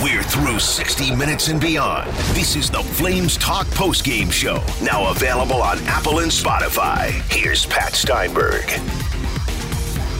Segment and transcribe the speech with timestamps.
[0.00, 2.08] We're through 60 minutes and beyond.
[2.32, 7.10] This is the Flames Talk postgame show, now available on Apple and Spotify.
[7.32, 8.64] Here's Pat Steinberg.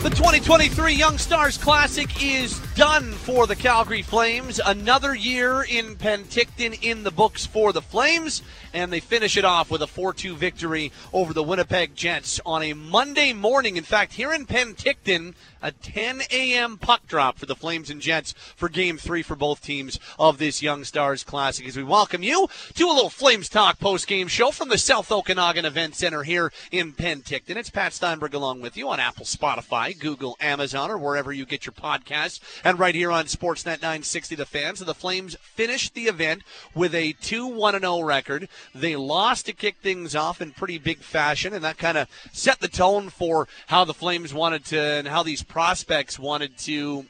[0.03, 4.61] The 2023 Young Stars Classic is done for the Calgary Flames.
[4.65, 8.41] Another year in Penticton in the books for the Flames,
[8.73, 12.63] and they finish it off with a 4 2 victory over the Winnipeg Jets on
[12.63, 13.77] a Monday morning.
[13.77, 16.77] In fact, here in Penticton, a 10 a.m.
[16.77, 20.63] puck drop for the Flames and Jets for game three for both teams of this
[20.63, 21.67] Young Stars Classic.
[21.67, 25.11] As we welcome you to a little Flames Talk post game show from the South
[25.11, 27.57] Okanagan Event Center here in Penticton.
[27.57, 31.67] It's Pat Steinberg along with you on Apple, Spotify, Google, Amazon, or wherever you get
[31.67, 32.39] your podcasts.
[32.69, 34.81] And right here on Sportsnet 960 The Fans.
[34.81, 36.43] The Flames finished the event
[36.75, 38.47] with a 2 1 0 record.
[38.75, 42.61] They lost to kick things off in pretty big fashion, and that kind of set
[42.61, 47.07] the tone for how the Flames wanted to and how these prospects wanted to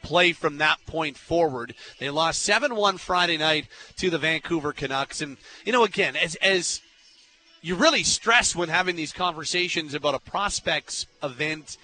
[0.00, 1.74] play from that point forward.
[1.98, 3.66] They lost 7 1 Friday night
[3.98, 5.20] to the Vancouver Canucks.
[5.20, 6.80] And, you know, again, as, as
[7.60, 11.76] you really stress when having these conversations about a prospects event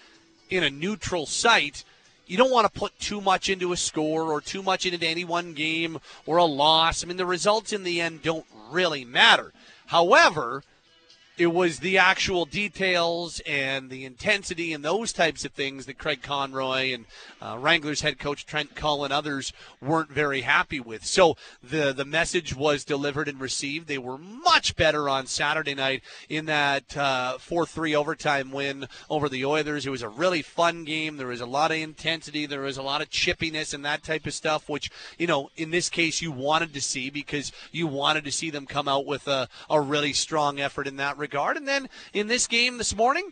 [0.49, 1.85] in a neutral site,
[2.31, 5.25] you don't want to put too much into a score or too much into any
[5.25, 7.03] one game or a loss.
[7.03, 9.53] I mean, the results in the end don't really matter.
[9.87, 10.63] However,
[11.41, 16.21] it was the actual details and the intensity and those types of things that Craig
[16.21, 17.07] Conroy and
[17.41, 21.03] uh, Wranglers head coach Trent Cull and others weren't very happy with.
[21.03, 23.89] So the the message was delivered and received.
[23.89, 29.27] They were much better on Saturday night in that uh, four three overtime win over
[29.31, 29.87] the Oilers.
[29.87, 31.17] It was a really fun game.
[31.17, 32.45] There was a lot of intensity.
[32.45, 35.71] There was a lot of chippiness and that type of stuff, which you know in
[35.71, 39.27] this case you wanted to see because you wanted to see them come out with
[39.27, 41.57] a, a really strong effort in that regard regard.
[41.57, 43.31] And then in this game this morning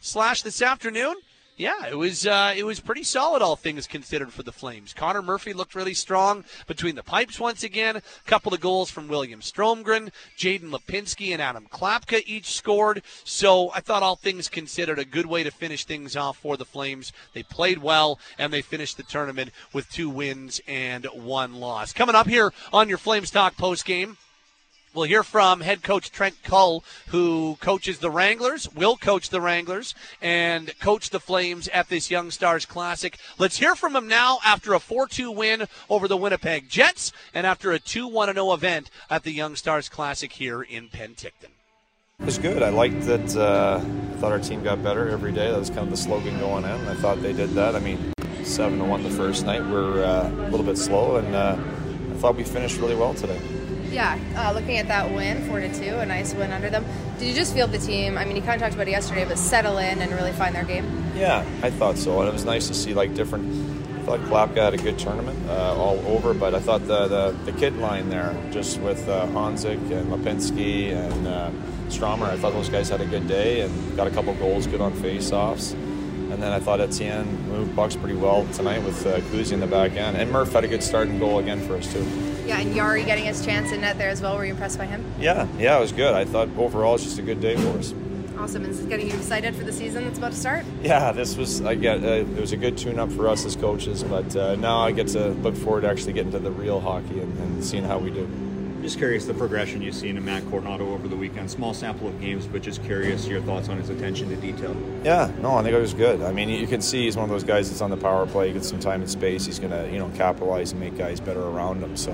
[0.00, 1.14] slash this afternoon,
[1.56, 4.92] yeah, it was uh, it was pretty solid, all things considered, for the Flames.
[4.92, 7.96] Connor Murphy looked really strong between the pipes once again.
[7.96, 13.02] A couple of goals from William Stromgren, Jaden Lipinski, and Adam Klapka each scored.
[13.24, 16.64] So I thought, all things considered, a good way to finish things off for the
[16.64, 17.12] Flames.
[17.32, 21.92] They played well, and they finished the tournament with two wins and one loss.
[21.92, 24.18] Coming up here on your Flames Talk post game.
[24.98, 29.94] We'll hear from head coach Trent Cull, who coaches the Wranglers, will coach the Wranglers,
[30.20, 33.16] and coach the Flames at this Young Stars Classic.
[33.38, 37.46] Let's hear from him now after a 4 2 win over the Winnipeg Jets and
[37.46, 41.52] after a 2 1 0 event at the Young Stars Classic here in Penticton.
[42.18, 42.60] It was good.
[42.64, 43.36] I liked that.
[43.36, 45.48] Uh, I thought our team got better every day.
[45.48, 46.88] That was kind of the slogan going in.
[46.88, 47.76] I thought they did that.
[47.76, 49.64] I mean, seven to one the first night.
[49.64, 53.40] We're uh, a little bit slow, and uh, I thought we finished really well today.
[53.90, 56.84] Yeah, uh, looking at that win, four to two, a nice win under them.
[57.18, 58.18] Did you just feel the team?
[58.18, 60.54] I mean, you kind of talked about it yesterday, but settle in and really find
[60.54, 60.84] their game.
[61.16, 63.46] Yeah, I thought so, and it was nice to see like different.
[63.96, 67.50] I thought Klapka had a good tournament uh, all over, but I thought the, the,
[67.50, 71.50] the kid line there, just with uh, and Lipinski and uh,
[71.88, 74.80] Stromer, I thought those guys had a good day and got a couple goals, good
[74.80, 75.72] on face-offs.
[75.72, 79.66] And then I thought Etienne moved Bucks pretty well tonight with uh, Kuzi in the
[79.66, 80.16] back end.
[80.16, 82.06] And Murph had a good start and goal again for us, too.
[82.48, 84.34] Yeah, and Yari getting his chance in net there as well.
[84.34, 85.04] Were you impressed by him?
[85.20, 86.14] Yeah, yeah, it was good.
[86.14, 87.92] I thought overall it's just a good day for us.
[88.38, 88.64] Awesome.
[88.64, 90.64] Is it getting you excited for the season that's about to start?
[90.80, 94.02] Yeah, this was I get uh, it was a good tune-up for us as coaches,
[94.02, 97.20] but uh, now I get to look forward to actually getting to the real hockey
[97.20, 98.26] and, and seeing how we do.
[98.88, 101.50] Just curious the progression you've seen in Matt Coronato over the weekend.
[101.50, 104.74] Small sample of games, but just curious your thoughts on his attention to detail.
[105.04, 106.22] Yeah, no, I think it was good.
[106.22, 108.46] I mean, you can see he's one of those guys that's on the power play,
[108.46, 109.44] He gets some time and space.
[109.44, 111.98] He's going to, you know, capitalize and make guys better around him.
[111.98, 112.12] So,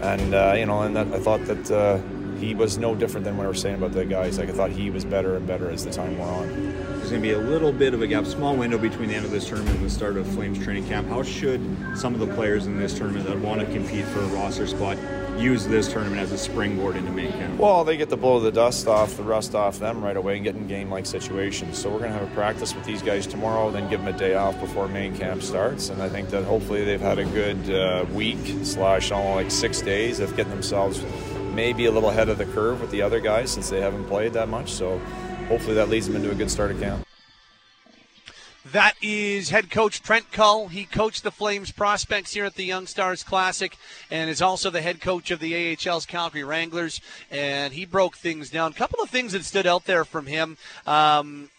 [0.00, 1.98] and uh, you know, and that, I thought that uh,
[2.38, 4.38] he was no different than what we were saying about the guys.
[4.38, 6.48] Like I thought he was better and better as the time went on.
[6.98, 9.24] There's going to be a little bit of a gap, small window between the end
[9.24, 11.08] of this tournament and the start of Flames training camp.
[11.08, 11.60] How should
[11.96, 14.96] some of the players in this tournament that want to compete for a roster spot
[15.42, 17.58] use this tournament as a springboard into main camp?
[17.58, 20.44] Well, they get to blow the dust off, the rust off them right away and
[20.44, 21.78] get in game-like situations.
[21.78, 24.16] So we're going to have a practice with these guys tomorrow, then give them a
[24.16, 25.88] day off before main camp starts.
[25.88, 29.82] And I think that hopefully they've had a good uh, week slash all like six
[29.82, 31.04] days of getting themselves
[31.52, 34.32] maybe a little ahead of the curve with the other guys since they haven't played
[34.34, 34.70] that much.
[34.72, 34.98] So
[35.48, 37.06] hopefully that leads them into a good start of camp.
[38.70, 40.68] That is head coach Trent Cull.
[40.68, 43.76] He coached the Flames prospects here at the Young Stars Classic
[44.08, 47.00] and is also the head coach of the AHL's Calgary Wranglers.
[47.28, 48.70] And he broke things down.
[48.70, 50.56] A couple of things that stood out there from him.
[50.86, 51.50] Um,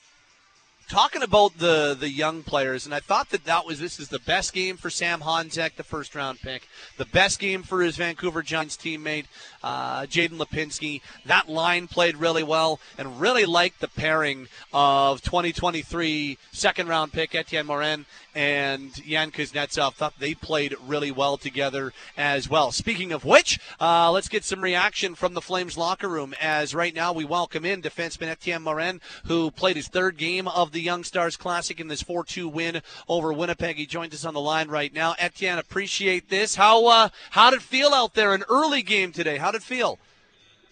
[0.90, 4.20] talking about the the young players, and I thought that that was this is the
[4.20, 6.68] best game for Sam Honzek, the first round pick,
[6.98, 9.26] the best game for his Vancouver Giants teammate
[9.63, 11.01] uh, Jaden Lipinski.
[11.25, 17.33] That line played really well, and really liked the pairing of 2023 second round pick
[17.36, 18.06] Etienne Morin
[18.36, 19.94] and Yan Kuznetsov.
[19.94, 22.71] Thought they played really well together as well.
[22.71, 26.33] Speaking of which, uh, let's get some reaction from the Flames locker room.
[26.42, 30.71] As right now we welcome in defenseman Etienne Morin, who played his third game of
[30.71, 33.77] the Young Stars Classic in this 4-2 win over Winnipeg.
[33.77, 35.16] He joins us on the line right now.
[35.19, 36.56] Etienne, appreciate this.
[36.56, 38.33] How uh, how did it feel out there?
[38.33, 39.38] An early game today.
[39.38, 40.00] How did it feel?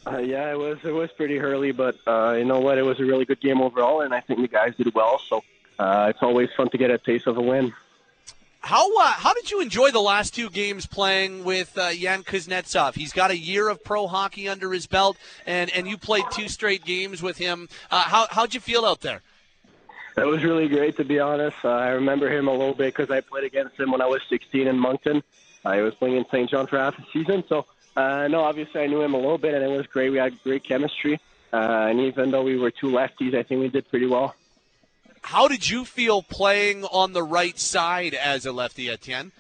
[0.06, 2.78] Uh, yeah, it was it was pretty early, but uh, you know what?
[2.78, 5.22] It was a really good game overall, and I think the guys did well.
[5.28, 5.44] So
[5.78, 7.72] uh, it's always fun to get a taste of a win.
[8.62, 12.96] How uh, how did you enjoy the last two games playing with uh, Yan Kuznetsov?
[12.96, 16.48] He's got a year of pro hockey under his belt, and, and you played two
[16.48, 17.70] straight games with him.
[17.92, 19.22] Uh, how how'd you feel out there?
[20.18, 21.58] It was really great, to be honest.
[21.64, 24.22] Uh, I remember him a little bit because I played against him when I was
[24.30, 25.24] 16 in Moncton.
[25.64, 26.50] I was playing in St.
[26.50, 29.54] John for half the season, so uh, no, obviously I knew him a little bit,
[29.54, 30.10] and it was great.
[30.12, 31.20] We had great chemistry,
[31.52, 34.36] uh, and even though we were two lefties, I think we did pretty well.
[35.22, 39.32] How did you feel playing on the right side as a lefty, Etienne?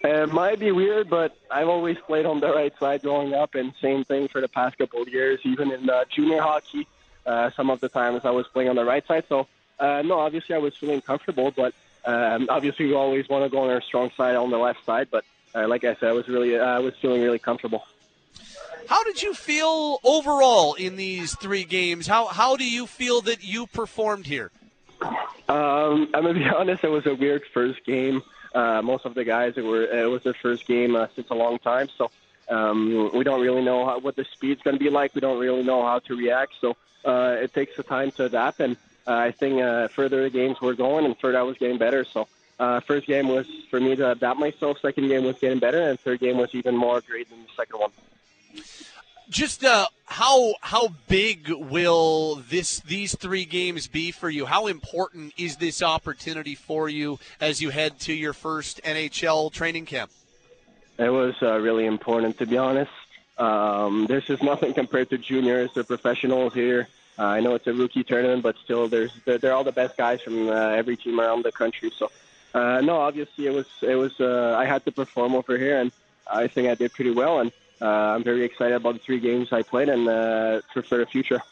[0.00, 3.72] It might be weird, but I've always played on the right side growing up, and
[3.80, 5.40] same thing for the past couple of years.
[5.44, 6.86] Even in uh, junior hockey,
[7.24, 9.24] uh, some of the times I was playing on the right side.
[9.28, 9.46] So,
[9.80, 11.74] uh, no, obviously I was feeling comfortable, but
[12.04, 15.08] um, obviously we always want to go on our strong side on the left side.
[15.10, 15.24] But
[15.54, 17.84] uh, like I said, I was really, uh, I was feeling really comfortable.
[18.88, 22.06] How did you feel overall in these three games?
[22.06, 24.50] How how do you feel that you performed here?
[25.00, 26.84] Um, I'm gonna be honest.
[26.84, 28.22] It was a weird first game.
[28.54, 31.34] Uh, most of the guys, it were it was their first game uh, since a
[31.34, 32.10] long time, so
[32.48, 35.14] um, we don't really know how, what the speed's going to be like.
[35.14, 36.54] We don't really know how to react.
[36.60, 38.60] So uh, it takes the time to adapt.
[38.60, 41.78] And uh, I think uh, further the games were going, and third I was getting
[41.78, 42.04] better.
[42.04, 42.28] So
[42.64, 44.78] uh, first game was for me to adapt myself.
[44.80, 47.80] Second game was getting better, and third game was even more great than the second
[47.80, 47.90] one.
[49.28, 54.44] Just uh, how how big will this these three games be for you?
[54.44, 59.86] How important is this opportunity for you as you head to your first NHL training
[59.86, 60.10] camp?
[60.98, 62.92] It was uh, really important, to be honest.
[63.38, 66.86] Um, this is nothing compared to juniors or professionals here.
[67.18, 69.96] Uh, I know it's a rookie tournament, but still, there's they're, they're all the best
[69.96, 71.90] guys from uh, every team around the country.
[71.96, 72.10] So,
[72.54, 75.92] uh, no, obviously, it was it was uh, I had to perform over here, and
[76.26, 77.40] I think I did pretty well.
[77.40, 77.52] And
[77.82, 81.06] uh, I'm very excited about the three games I played and uh, for, for the
[81.06, 81.42] future.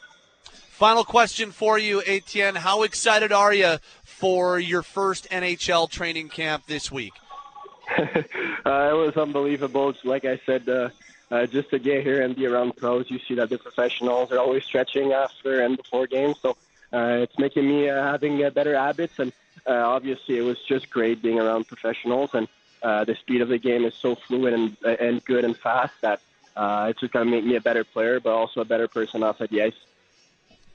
[0.45, 2.55] Final question for you, Etienne.
[2.55, 7.13] How excited are you for your first NHL training camp this week?
[7.99, 8.27] uh, it
[8.65, 9.95] was unbelievable.
[10.05, 10.89] Like I said, uh,
[11.31, 14.39] uh, just to get here and be around pros, you see that the professionals are
[14.39, 16.37] always stretching after and before games.
[16.41, 16.57] So
[16.93, 19.19] uh, it's making me uh, having uh, better habits.
[19.19, 19.33] And
[19.67, 22.31] uh, obviously, it was just great being around professionals.
[22.35, 22.49] And
[22.83, 26.21] uh, the speed of the game is so fluid and and good and fast that
[26.57, 29.23] uh, it's just going to make me a better player, but also a better person
[29.23, 29.75] outside the ice.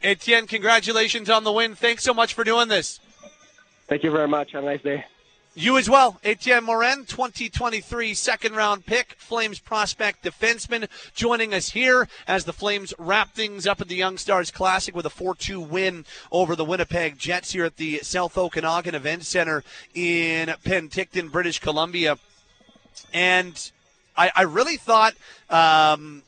[0.01, 1.75] Etienne, congratulations on the win.
[1.75, 2.99] Thanks so much for doing this.
[3.87, 4.51] Thank you very much.
[4.51, 5.05] Have a nice day.
[5.59, 6.19] You as well.
[6.23, 12.93] Etienne Morin, 2023 second round pick, Flames prospect defenseman, joining us here as the Flames
[12.99, 16.63] wrap things up at the Young Stars Classic with a 4 2 win over the
[16.63, 19.63] Winnipeg Jets here at the South Okanagan Event Center
[19.95, 22.19] in Penticton, British Columbia.
[23.11, 23.71] And
[24.15, 25.15] I, I really thought.
[25.49, 26.21] Um,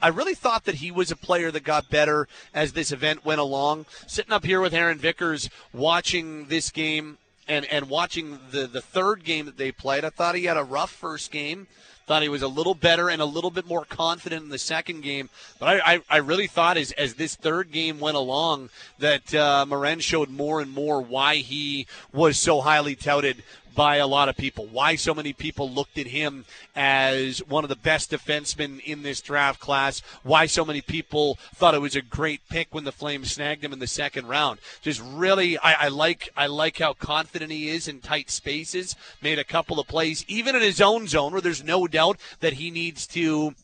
[0.00, 3.40] I really thought that he was a player that got better as this event went
[3.40, 3.84] along.
[4.06, 9.24] Sitting up here with Aaron Vickers, watching this game and and watching the the third
[9.24, 11.66] game that they played, I thought he had a rough first game.
[12.06, 15.00] Thought he was a little better and a little bit more confident in the second
[15.00, 15.28] game.
[15.58, 19.66] But I, I, I really thought as, as this third game went along that uh,
[19.66, 23.42] Morin showed more and more why he was so highly touted
[23.76, 24.66] by a lot of people.
[24.66, 29.20] Why so many people looked at him as one of the best defensemen in this
[29.20, 30.00] draft class.
[30.24, 33.72] Why so many people thought it was a great pick when the Flames snagged him
[33.72, 34.58] in the second round.
[34.80, 38.96] Just really, I, I like I like how confident he is in tight spaces.
[39.22, 42.54] Made a couple of plays, even in his own zone, where there's no doubt that
[42.54, 43.54] he needs to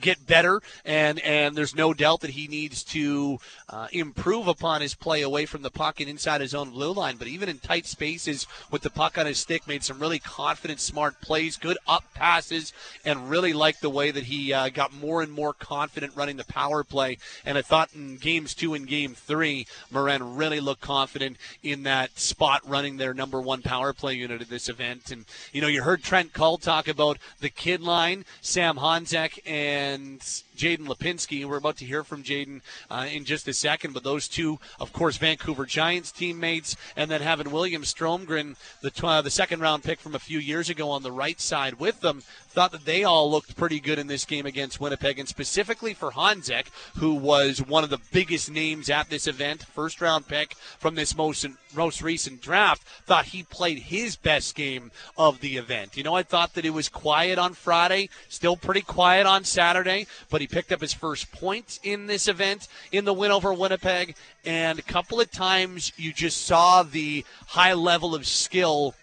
[0.00, 4.94] get better and and there's no doubt that he needs to uh, improve upon his
[4.94, 7.16] play away from the puck and inside his own blue line.
[7.16, 10.80] But even in tight spaces with the puck on his stick made some really confident
[10.80, 12.72] smart plays good up passes
[13.04, 16.44] and really liked the way that he uh, got more and more confident running the
[16.44, 17.18] power play.
[17.44, 22.18] And I thought in games two and game three Morin really looked confident in that
[22.18, 25.10] spot running their number one power play unit at this event.
[25.10, 29.83] And you know you heard Trent Cull talk about the kid line Sam Honzek and
[29.84, 31.44] and Jaden Lipinski.
[31.44, 34.92] We're about to hear from Jaden uh, in just a second, but those two, of
[34.92, 39.82] course, Vancouver Giants teammates, and then having William Stromgren, the tw- uh, the second round
[39.82, 42.22] pick from a few years ago, on the right side with them.
[42.48, 46.12] Thought that they all looked pretty good in this game against Winnipeg, and specifically for
[46.12, 50.94] Honzek, who was one of the biggest names at this event, first round pick from
[50.94, 51.44] this most
[51.74, 52.82] most recent draft.
[53.06, 55.96] Thought he played his best game of the event.
[55.96, 60.06] You know, I thought that it was quiet on Friday, still pretty quiet on Saturday,
[60.30, 64.14] but he picked up his first point in this event in the win over Winnipeg,
[64.44, 68.94] and a couple of times you just saw the high level of skill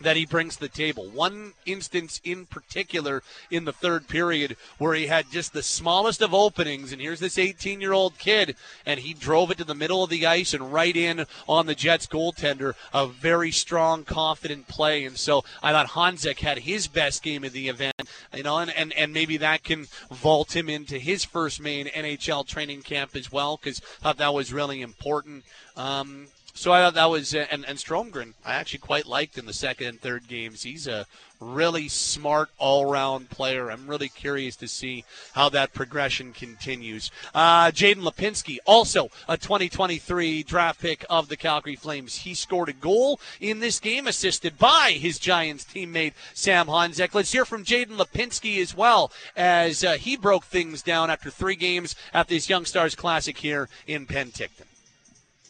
[0.00, 1.08] that he brings to the table.
[1.08, 6.34] One instance in particular in the third period where he had just the smallest of
[6.34, 8.56] openings, and here's this 18 year old kid,
[8.86, 11.74] and he drove it to the middle of the ice and right in on the
[11.74, 12.74] Jets goaltender.
[12.92, 15.04] A very strong, confident play.
[15.04, 17.94] And so I thought Honzek had his best game of the event,
[18.34, 22.46] you know, and, and, and maybe that can vault him into his first main NHL
[22.46, 25.44] training camp as well, because thought that was really important.
[25.76, 26.28] Um,
[26.62, 29.52] so I thought that was uh, and and Stromgren I actually quite liked in the
[29.52, 30.62] second and third games.
[30.62, 31.06] He's a
[31.40, 33.68] really smart all-round player.
[33.68, 37.10] I'm really curious to see how that progression continues.
[37.34, 42.18] Uh, Jaden Lipinski, also a 2023 draft pick of the Calgary Flames.
[42.18, 47.12] He scored a goal in this game, assisted by his Giants teammate Sam Honzek.
[47.12, 51.56] Let's hear from Jaden Lipinski as well as uh, he broke things down after three
[51.56, 54.71] games at this Young Stars Classic here in Penticton.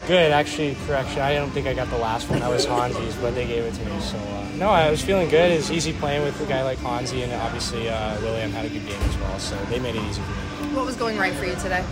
[0.06, 1.21] Good, actually, correction.
[1.21, 2.40] I don't think I got the last one.
[2.40, 4.00] That was Hansi's, but they gave it to me.
[4.00, 5.52] So, uh, no, I was feeling good.
[5.52, 8.85] It's easy playing with a guy like Hansi, and obviously uh, William had a good
[8.85, 9.38] game as well.
[9.38, 10.75] So they made it easy for me.
[10.75, 11.85] What was going right for you today?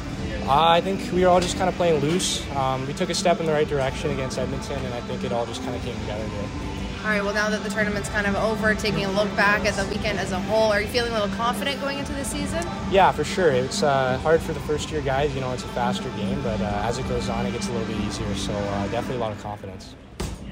[0.43, 2.45] Uh, I think we were all just kind of playing loose.
[2.57, 5.33] Um, we took a step in the right direction against Edmonton, and I think it
[5.33, 6.70] all just kind of came together today.
[7.03, 9.73] All right, well, now that the tournament's kind of over, taking a look back at
[9.73, 12.63] the weekend as a whole, are you feeling a little confident going into the season?
[12.91, 13.51] Yeah, for sure.
[13.53, 15.35] It's uh, hard for the first year guys.
[15.35, 17.73] You know, it's a faster game, but uh, as it goes on, it gets a
[17.73, 18.35] little bit easier.
[18.35, 19.95] So uh, definitely a lot of confidence.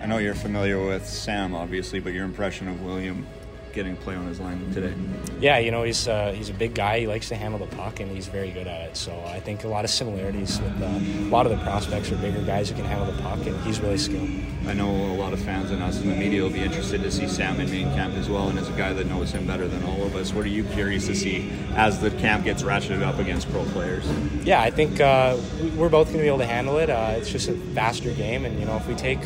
[0.01, 3.27] I know you're familiar with Sam, obviously, but your impression of William
[3.73, 4.95] getting play on his line today?
[5.41, 7.01] Yeah, you know he's uh, he's a big guy.
[7.01, 8.97] He likes to handle the puck, and he's very good at it.
[8.97, 12.17] So I think a lot of similarities with uh, a lot of the prospects are
[12.17, 14.29] bigger guys who can handle the puck, and he's really skilled.
[14.67, 17.11] I know a lot of fans and us in the media will be interested to
[17.11, 19.67] see Sam in main camp as well, and as a guy that knows him better
[19.67, 23.03] than all of us, what are you curious to see as the camp gets ratcheted
[23.03, 24.07] up against pro players?
[24.45, 25.39] Yeah, I think uh,
[25.77, 26.91] we're both going to be able to handle it.
[26.91, 29.21] Uh, it's just a faster game, and you know if we take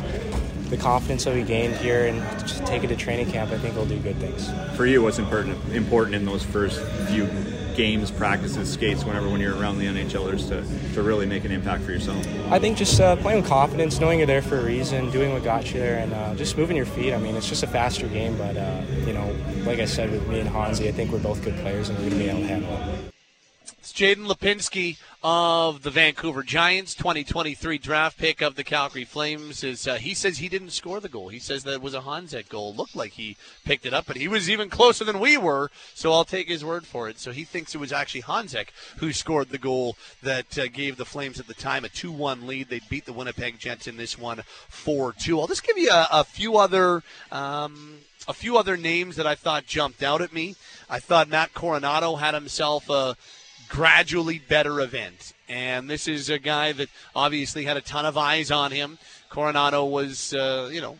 [0.73, 3.76] the confidence that we gained here and just take it to training camp, I think
[3.76, 4.50] we'll do good things.
[4.75, 7.29] For you, what's important important in those first few
[7.76, 11.85] games, practices, skates, whenever when you're around the NHLers to, to really make an impact
[11.85, 12.26] for yourself?
[12.50, 15.45] I think just uh, playing with confidence, knowing you're there for a reason, doing what
[15.45, 17.12] got you there, and uh, just moving your feet.
[17.12, 19.37] I mean, it's just a faster game, but uh, you know,
[19.67, 22.09] like I said with me and Hansi, I think we're both good players and we're
[22.09, 23.12] going to be able to handle it.
[23.83, 29.65] It's Jaden Lipinski of the Vancouver Giants, 2023 draft pick of the Calgary Flames.
[29.65, 31.31] Is uh, he says he didn't score the goal.
[31.31, 32.73] He says that it was a Honzek goal.
[32.77, 35.69] Looked like he picked it up, but he was even closer than we were.
[35.95, 37.19] So I'll take his word for it.
[37.19, 41.05] So he thinks it was actually Honzek who scored the goal that uh, gave the
[41.05, 42.69] Flames at the time a 2-1 lead.
[42.69, 45.41] They beat the Winnipeg Jets in this one 4-2.
[45.41, 47.03] I'll just give you a, a few other.
[47.33, 47.95] Um,
[48.29, 50.55] a few other names that I thought jumped out at me.
[50.89, 53.17] I thought Matt Coronato had himself a
[53.73, 55.33] gradually better event.
[55.49, 58.99] And this is a guy that obviously had a ton of eyes on him.
[59.31, 60.99] Coronato was, uh, you know,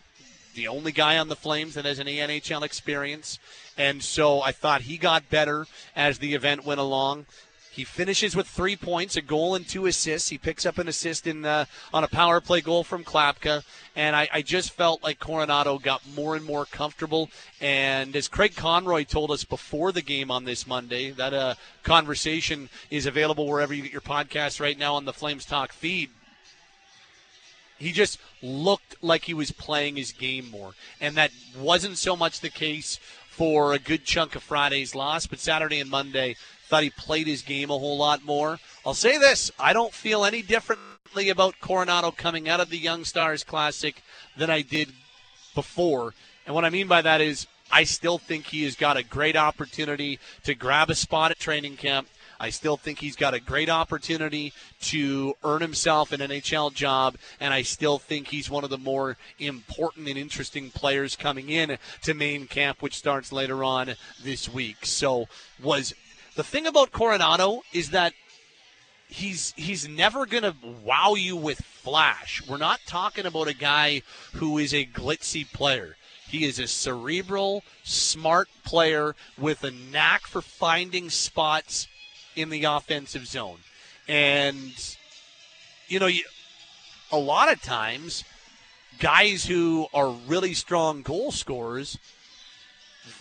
[0.55, 3.37] the only guy on the Flames that has any NHL experience.
[3.77, 7.27] And so I thought he got better as the event went along.
[7.75, 10.29] He finishes with three points, a goal and two assists.
[10.29, 13.63] He picks up an assist in uh, on a power play goal from Klapka,
[13.95, 17.31] and I, I, just felt like Coronato got more and more comfortable.
[17.59, 22.69] And as Craig Conroy told us before the game on this Monday, that uh, conversation
[22.91, 26.11] is available wherever you get your podcast right now on the Flames Talk feed.
[27.79, 32.39] He just looked like he was playing his game more, and that wasn't so much
[32.39, 32.99] the case
[33.35, 36.35] for a good chunk of Friday's loss, but Saturday and Monday
[36.73, 38.57] Thought he played his game a whole lot more.
[38.83, 43.05] I'll say this I don't feel any differently about Coronato coming out of the Young
[43.05, 44.01] Stars Classic
[44.35, 44.91] than I did
[45.53, 46.15] before.
[46.47, 49.35] And what I mean by that is I still think he has got a great
[49.35, 52.07] opportunity to grab a spot at training camp.
[52.43, 57.53] I still think he's got a great opportunity to earn himself an NHL job, and
[57.53, 62.13] I still think he's one of the more important and interesting players coming in to
[62.13, 64.85] main camp, which starts later on this week.
[64.85, 65.27] So,
[65.63, 65.93] was
[66.35, 68.11] the thing about Coronato is that
[69.07, 72.45] he's he's never going to wow you with flash.
[72.45, 74.01] We're not talking about a guy
[74.33, 75.95] who is a glitzy player.
[76.27, 81.87] He is a cerebral, smart player with a knack for finding spots
[82.35, 83.59] in the offensive zone.
[84.07, 84.73] And,
[85.87, 86.23] you know, you,
[87.11, 88.23] a lot of times,
[88.99, 91.97] guys who are really strong goal scorers,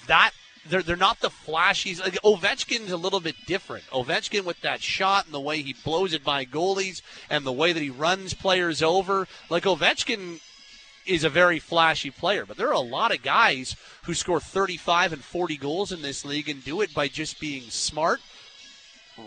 [0.07, 0.33] that
[0.69, 2.00] they're they're not the flashies.
[2.00, 3.85] Like Ovechkin's a little bit different.
[3.87, 7.73] Ovechkin with that shot and the way he blows it by goalies and the way
[7.73, 9.26] that he runs players over.
[9.50, 10.40] Like Ovechkin
[11.04, 15.12] is a very flashy player, but there are a lot of guys who score 35
[15.12, 18.21] and 40 goals in this league and do it by just being smart,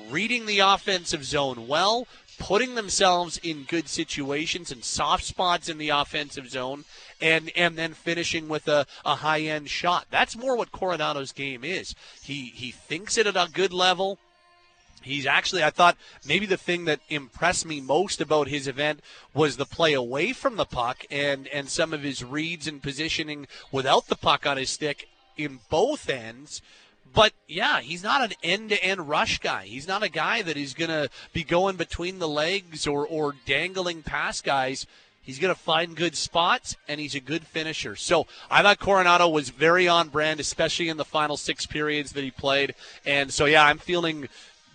[0.09, 5.89] reading the offensive zone well, putting themselves in good situations and soft spots in the
[5.89, 6.83] offensive zone
[7.21, 10.05] and and then finishing with a, a high end shot.
[10.09, 11.95] That's more what Coronato's game is.
[12.21, 14.19] He he thinks it at a good level.
[15.01, 19.01] He's actually, I thought maybe the thing that impressed me most about his event
[19.35, 23.45] was the play away from the puck and, and some of his reads and positioning
[23.71, 26.59] without the puck on his stick in both ends.
[27.13, 29.65] But yeah, he's not an end to end rush guy.
[29.65, 33.35] He's not a guy that is going to be going between the legs or, or
[33.45, 34.85] dangling past guys.
[35.21, 37.95] He's going to find good spots, and he's a good finisher.
[37.95, 42.23] So I thought Coronato was very on brand, especially in the final six periods that
[42.23, 42.75] he played.
[43.07, 44.29] And so, yeah, I'm feeling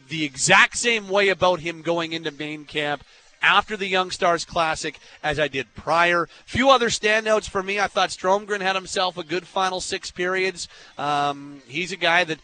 [0.09, 3.05] the exact same way about him going into main camp
[3.43, 6.29] after the Young Stars Classic as I did prior.
[6.47, 7.81] Few other standouts for me.
[7.81, 10.69] I thought Stromgren had himself a good final six periods.
[10.99, 12.39] Um, he's a guy that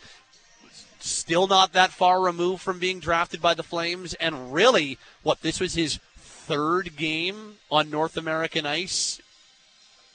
[0.98, 5.60] still not that far removed from being drafted by the Flames, and really, what this
[5.60, 9.20] was his third game on North American ice,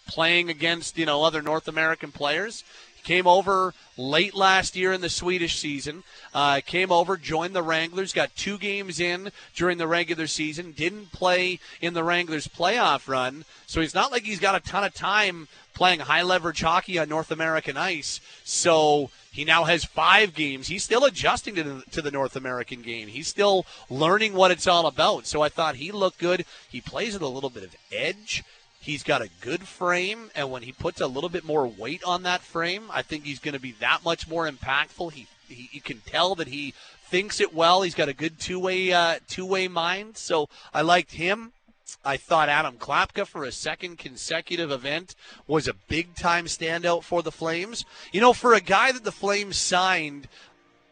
[0.08, 2.64] playing against you know other North American players.
[3.04, 6.04] Came over late last year in the Swedish season.
[6.34, 10.72] Uh, came over, joined the Wranglers, got two games in during the regular season.
[10.72, 14.84] Didn't play in the Wranglers playoff run, so he's not like he's got a ton
[14.84, 18.20] of time playing high leverage hockey on North American ice.
[18.44, 20.68] So he now has five games.
[20.68, 23.08] He's still adjusting to the, to the North American game.
[23.08, 25.26] He's still learning what it's all about.
[25.26, 26.46] So I thought he looked good.
[26.70, 28.44] He plays with a little bit of edge.
[28.82, 32.24] He's got a good frame, and when he puts a little bit more weight on
[32.24, 35.12] that frame, I think he's going to be that much more impactful.
[35.12, 36.74] He, he you can tell that he
[37.04, 37.84] thinks it well.
[37.84, 41.52] He's got a good two way uh, two way mind, so I liked him.
[42.04, 45.14] I thought Adam Klapka for a second consecutive event
[45.46, 47.86] was a big time standout for the Flames.
[48.12, 50.28] You know, for a guy that the Flames signed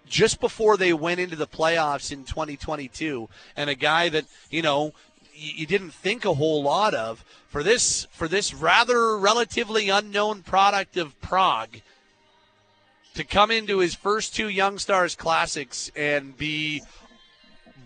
[0.07, 4.93] just before they went into the playoffs in 2022, and a guy that you know
[5.39, 10.97] you didn't think a whole lot of for this for this rather relatively unknown product
[10.97, 11.81] of Prague
[13.15, 16.81] to come into his first two Young Stars Classics and be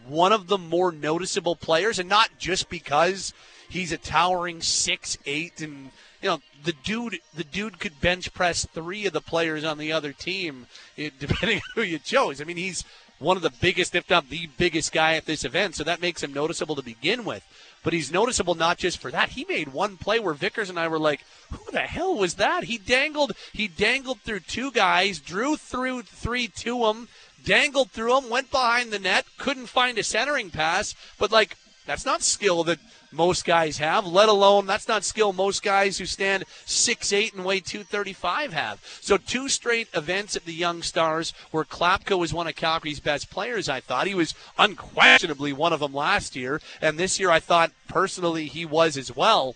[0.08, 3.34] one of the more noticeable players, and not just because
[3.70, 8.66] he's a towering six eight and you know the dude the dude could bench press
[8.74, 10.68] three of the players on the other team
[11.20, 12.42] depending who you chose.
[12.42, 12.84] I mean he's
[13.24, 16.22] one of the biggest, if not the biggest guy at this event, so that makes
[16.22, 17.44] him noticeable to begin with
[17.84, 19.30] but he's noticeable not just for that.
[19.30, 22.64] He made one play where Vickers and I were like, "Who the hell was that?"
[22.64, 27.10] He dangled, he dangled through two guys, drew through three to him,
[27.44, 32.06] dangled through him, went behind the net, couldn't find a centering pass, but like that's
[32.06, 32.80] not skill that
[33.14, 37.46] most guys have, let alone that's not skill most guys who stand six eight and
[37.46, 38.80] weigh 235 have.
[39.02, 43.30] So two straight events at the Young Stars where Klapka was one of Calgary's best
[43.30, 44.08] players, I thought.
[44.08, 48.66] He was unquestionably one of them last year, and this year I thought personally he
[48.66, 49.56] was as well.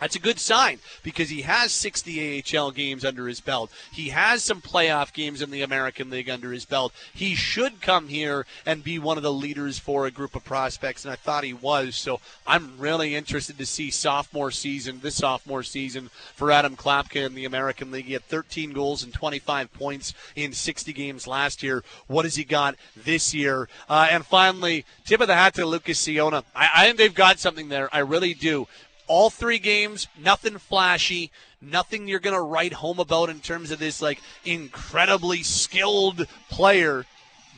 [0.00, 3.70] That's a good sign because he has 60 AHL games under his belt.
[3.92, 6.92] He has some playoff games in the American League under his belt.
[7.12, 11.04] He should come here and be one of the leaders for a group of prospects,
[11.04, 11.96] and I thought he was.
[11.96, 17.34] So I'm really interested to see sophomore season, this sophomore season for Adam Klapka in
[17.34, 18.06] the American League.
[18.06, 21.84] He had 13 goals and 25 points in 60 games last year.
[22.06, 23.68] What has he got this year?
[23.88, 26.44] Uh, and finally, tip of the hat to Lucas Ciona.
[26.54, 27.88] I, I think they've got something there.
[27.94, 28.66] I really do
[29.06, 33.78] all three games, nothing flashy, nothing you're going to write home about in terms of
[33.78, 37.04] this like incredibly skilled player,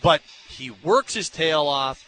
[0.03, 2.05] but he works his tail off.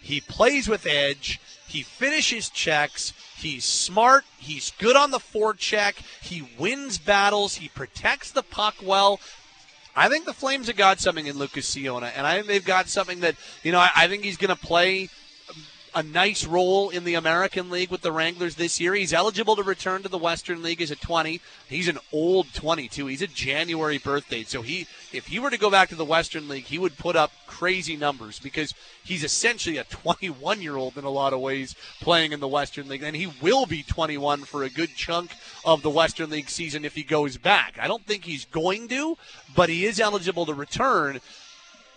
[0.00, 1.40] He plays with edge.
[1.68, 3.12] He finishes checks.
[3.36, 4.24] He's smart.
[4.38, 5.94] He's good on the forecheck.
[6.20, 7.56] He wins battles.
[7.56, 9.20] He protects the puck well.
[9.94, 12.88] I think the Flames have got something in Lucas Ciona, and I think they've got
[12.88, 15.10] something that, you know, I, I think he's going to play
[15.94, 18.94] a nice role in the American League with the Wranglers this year.
[18.94, 21.40] He's eligible to return to the Western League as a 20.
[21.68, 23.06] He's an old 22.
[23.06, 24.44] He's a January birthday.
[24.44, 27.16] So he if he were to go back to the Western League, he would put
[27.16, 28.74] up crazy numbers because
[29.04, 33.14] he's essentially a 21-year-old in a lot of ways playing in the Western League and
[33.14, 35.32] he will be 21 for a good chunk
[35.64, 37.78] of the Western League season if he goes back.
[37.80, 39.18] I don't think he's going to,
[39.54, 41.20] but he is eligible to return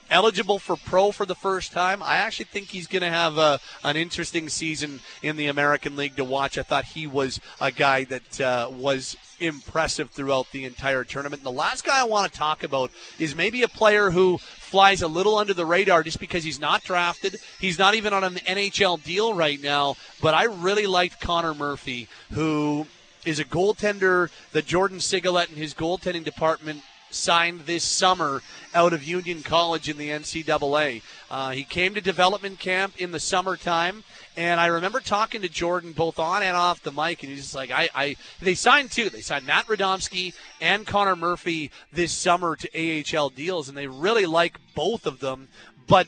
[0.09, 2.01] eligible for pro for the first time.
[2.03, 6.15] I actually think he's going to have a, an interesting season in the American League
[6.17, 6.57] to watch.
[6.57, 11.41] I thought he was a guy that uh, was impressive throughout the entire tournament.
[11.41, 15.01] And the last guy I want to talk about is maybe a player who flies
[15.01, 17.37] a little under the radar just because he's not drafted.
[17.59, 19.95] He's not even on an NHL deal right now.
[20.21, 22.87] But I really liked Connor Murphy, who
[23.25, 28.41] is a goaltender that Jordan Sigalet and his goaltending department signed this summer
[28.73, 31.01] out of Union College in the NCAA.
[31.31, 34.03] Uh, he came to development camp in the summertime,
[34.35, 37.55] and I remember talking to Jordan both on and off the mic, and he's just
[37.55, 39.09] like, I, I they signed two.
[39.09, 44.25] They signed Matt Radomski and Connor Murphy this summer to AHL deals, and they really
[44.25, 45.47] like both of them,
[45.87, 46.07] but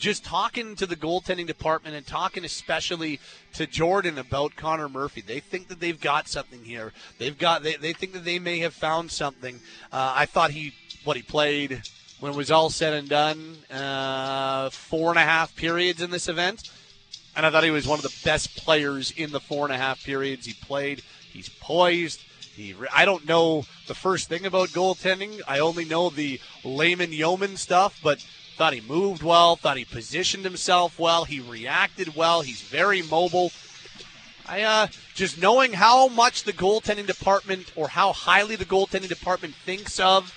[0.00, 3.20] just talking to the goaltending department and talking especially
[3.52, 5.20] to Jordan about Connor Murphy.
[5.20, 6.92] They think that they've got something here.
[7.18, 9.60] They've got they, they think that they may have found something.
[9.92, 10.72] Uh, I thought he
[11.04, 11.82] what he played
[12.18, 16.28] when it was all said and done, uh, four and a half periods in this
[16.28, 16.70] event.
[17.36, 19.78] And I thought he was one of the best players in the four and a
[19.78, 21.02] half periods he played.
[21.32, 22.20] He's poised.
[22.54, 25.40] He, I don't know the first thing about goaltending.
[25.46, 28.24] I only know the layman yeoman stuff, but
[28.60, 33.50] thought he moved well, thought he positioned himself well, he reacted well, he's very mobile.
[34.46, 39.54] I uh, just knowing how much the goaltending department or how highly the goaltending department
[39.54, 40.34] thinks of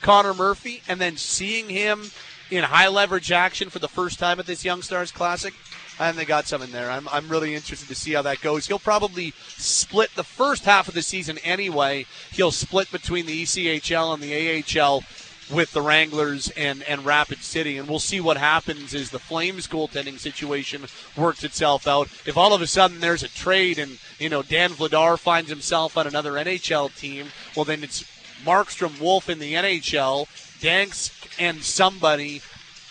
[0.00, 2.12] Connor Murphy, and then seeing him
[2.48, 5.52] in high leverage action for the first time at this Young Stars Classic,
[5.98, 6.92] and they got some in there.
[6.92, 8.68] I'm, I'm really interested to see how that goes.
[8.68, 12.06] He'll probably split the first half of the season anyway.
[12.30, 15.02] He'll split between the ECHL and the AHL
[15.50, 17.76] with the Wranglers and, and Rapid City.
[17.78, 22.08] And we'll see what happens as the Flames goaltending situation works itself out.
[22.26, 25.96] If all of a sudden there's a trade and, you know, Dan Vladar finds himself
[25.96, 28.04] on another NHL team, well, then it's
[28.44, 30.26] Markstrom Wolf in the NHL,
[30.60, 32.42] Dansk and somebody,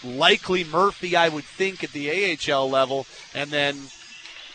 [0.04, 3.78] likely Murphy, I would think, at the AHL level, and then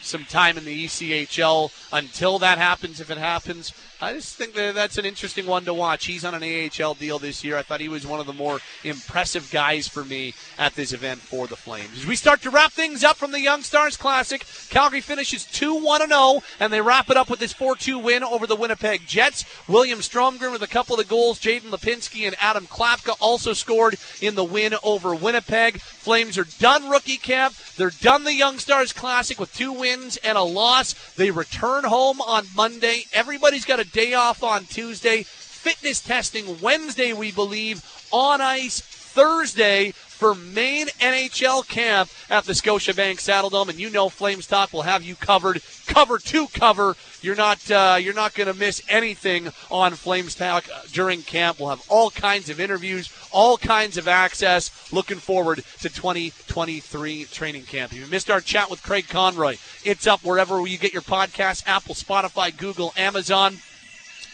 [0.00, 3.72] some time in the ECHL until that happens, if it happens.
[4.00, 6.06] I just think that that's an interesting one to watch.
[6.06, 7.56] He's on an AHL deal this year.
[7.56, 11.18] I thought he was one of the more impressive guys for me at this event
[11.18, 11.98] for the Flames.
[11.98, 15.74] As we start to wrap things up from the Young Stars Classic, Calgary finishes 2
[15.74, 19.04] 1 0, and they wrap it up with this 4 2 win over the Winnipeg
[19.04, 19.44] Jets.
[19.66, 21.40] William Stromgren with a couple of goals.
[21.40, 25.80] Jaden Lipinski and Adam Klapka also scored in the win over Winnipeg.
[25.80, 27.54] Flames are done rookie camp.
[27.76, 30.94] They're done the Young Stars Classic with two wins and a loss.
[31.16, 33.04] They return home on Monday.
[33.12, 35.22] Everybody's got a day off on Tuesday.
[35.24, 37.84] Fitness testing Wednesday, we believe.
[38.10, 44.48] On ice Thursday for main NHL camp at the Scotiabank Saddledome, and you know Flames
[44.48, 46.96] Talk will have you covered, cover to cover.
[47.22, 51.60] You're not uh, you're not going to miss anything on Flames Talk during camp.
[51.60, 54.92] We'll have all kinds of interviews, all kinds of access.
[54.92, 57.92] Looking forward to 2023 training camp.
[57.92, 61.62] If you missed our chat with Craig Conroy, it's up wherever you get your podcasts:
[61.64, 63.58] Apple, Spotify, Google, Amazon.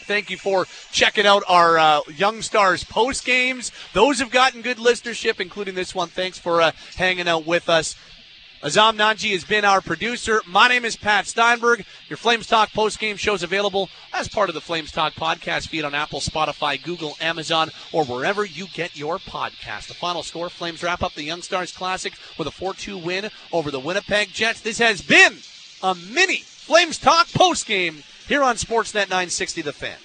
[0.05, 3.71] Thank you for checking out our uh, Young Stars post games.
[3.93, 6.09] Those have gotten good listenership, including this one.
[6.09, 7.95] Thanks for uh, hanging out with us.
[8.65, 10.41] Azam Nanji has been our producer.
[10.47, 11.85] My name is Pat Steinberg.
[12.07, 15.67] Your Flames Talk post game show is available as part of the Flames Talk podcast
[15.67, 19.87] feed on Apple, Spotify, Google, Amazon, or wherever you get your podcast.
[19.87, 23.29] The final score Flames wrap up the Young Stars Classic with a 4 2 win
[23.51, 24.61] over the Winnipeg Jets.
[24.61, 25.37] This has been
[25.83, 30.04] a mini Flames Talk post game here on Sportsnet 960 The Fan.